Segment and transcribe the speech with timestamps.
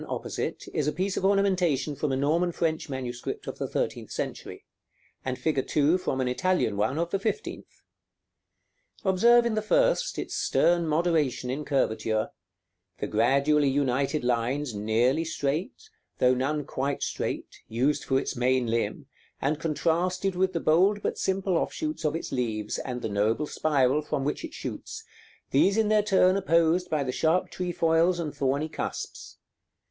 [0.09, 4.65] opposite, is a piece of ornamentation from a Norman French manuscript of the thirteenth century,
[5.23, 5.67] and fig.
[5.67, 7.83] 2 from an Italian one of the fifteenth.
[9.05, 12.31] Observe in the first its stern moderation in curvature;
[12.97, 19.05] the gradually united lines nearly straight, though none quite straight, used for its main limb,
[19.39, 24.01] and contrasted with the bold but simple offshoots of its leaves, and the noble spiral
[24.01, 25.03] from which it shoots,
[25.51, 29.37] these in their turn opposed by the sharp trefoils and thorny cusps.